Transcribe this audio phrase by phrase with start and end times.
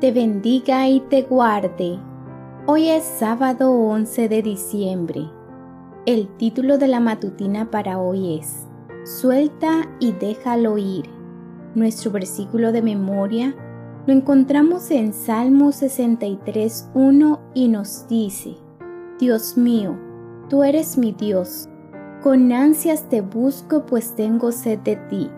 [0.00, 1.98] te bendiga y te guarde.
[2.66, 5.30] Hoy es sábado 11 de diciembre.
[6.04, 8.66] El título de la matutina para hoy es
[9.04, 11.08] Suelta y déjalo ir.
[11.74, 13.54] Nuestro versículo de memoria
[14.06, 18.56] lo encontramos en Salmo 63.1 y nos dice,
[19.18, 19.96] Dios mío,
[20.50, 21.70] tú eres mi Dios.
[22.22, 25.30] Con ansias te busco pues tengo sed de ti.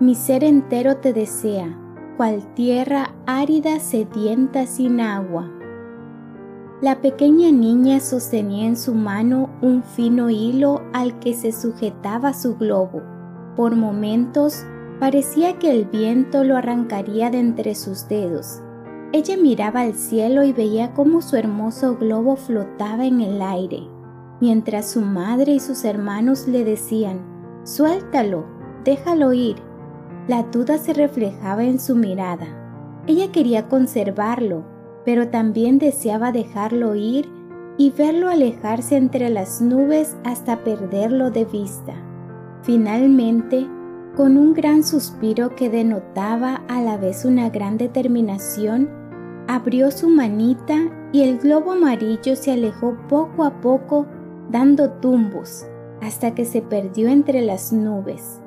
[0.00, 1.76] Mi ser entero te desea,
[2.18, 5.48] cual tierra árida sedienta sin agua.
[6.82, 12.56] La pequeña niña sostenía en su mano un fino hilo al que se sujetaba su
[12.56, 13.02] globo.
[13.54, 14.64] Por momentos
[14.98, 18.62] parecía que el viento lo arrancaría de entre sus dedos.
[19.12, 23.88] Ella miraba al cielo y veía cómo su hermoso globo flotaba en el aire,
[24.40, 27.20] mientras su madre y sus hermanos le decían,
[27.62, 28.44] Suéltalo,
[28.84, 29.67] déjalo ir.
[30.28, 32.46] La duda se reflejaba en su mirada.
[33.06, 34.62] Ella quería conservarlo,
[35.06, 37.26] pero también deseaba dejarlo ir
[37.78, 41.94] y verlo alejarse entre las nubes hasta perderlo de vista.
[42.62, 43.66] Finalmente,
[44.16, 48.90] con un gran suspiro que denotaba a la vez una gran determinación,
[49.46, 50.76] abrió su manita
[51.10, 54.04] y el globo amarillo se alejó poco a poco
[54.50, 55.64] dando tumbos
[56.02, 58.42] hasta que se perdió entre las nubes.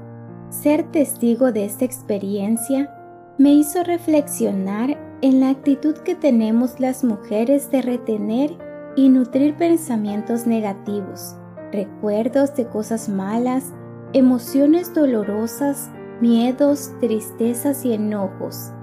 [0.51, 2.93] Ser testigo de esta experiencia
[3.37, 8.57] me hizo reflexionar en la actitud que tenemos las mujeres de retener
[8.97, 11.37] y nutrir pensamientos negativos,
[11.71, 13.71] recuerdos de cosas malas,
[14.11, 15.89] emociones dolorosas,
[16.19, 18.73] miedos, tristezas y enojos.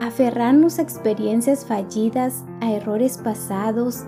[0.00, 4.04] Aferrarnos a experiencias fallidas, a errores pasados,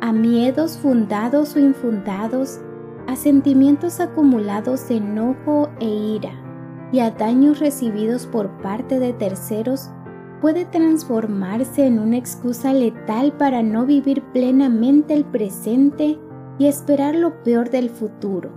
[0.00, 2.58] a miedos fundados o infundados,
[3.08, 6.32] a sentimientos acumulados de enojo e ira
[6.92, 9.88] y a daños recibidos por parte de terceros
[10.42, 16.18] puede transformarse en una excusa letal para no vivir plenamente el presente
[16.58, 18.50] y esperar lo peor del futuro.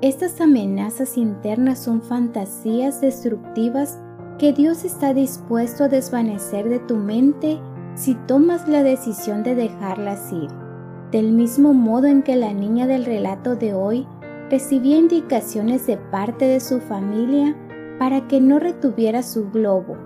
[0.00, 4.00] Estas amenazas internas son fantasías destructivas
[4.40, 7.60] que Dios está dispuesto a desvanecer de tu mente
[7.94, 10.63] si tomas la decisión de dejarlas ir.
[11.14, 14.04] Del mismo modo en que la niña del relato de hoy
[14.50, 17.56] recibía indicaciones de parte de su familia
[18.00, 19.96] para que no retuviera su globo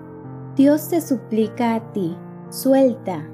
[0.58, 2.14] Dios te suplica a ti,
[2.50, 3.26] suelta,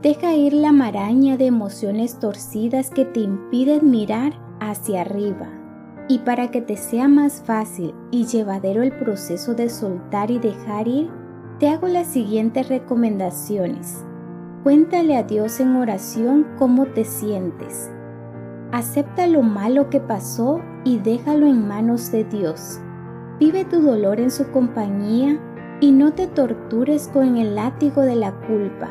[0.00, 5.50] deja ir la maraña de emociones torcidas que te impiden mirar hacia arriba.
[6.08, 10.88] Y para que te sea más fácil y llevadero el proceso de soltar y dejar
[10.88, 11.10] ir,
[11.60, 14.06] te hago las siguientes recomendaciones.
[14.62, 17.90] Cuéntale a Dios en oración cómo te sientes.
[18.72, 22.78] Acepta lo malo que pasó y déjalo en manos de Dios.
[23.38, 25.40] Vive tu dolor en su compañía
[25.80, 28.90] y no te tortures con el látigo de la culpa.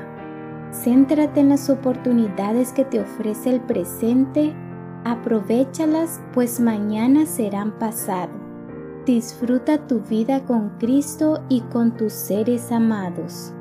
[0.72, 4.56] Céntrate en las oportunidades que te ofrece el presente,
[5.04, 8.32] aprovechalas pues mañana serán pasado.
[9.06, 13.54] Disfruta tu vida con Cristo y con tus seres amados.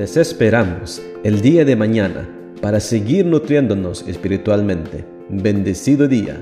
[0.00, 2.26] Les esperamos el día de mañana
[2.62, 5.04] para seguir nutriéndonos espiritualmente.
[5.28, 6.40] Bendecido día.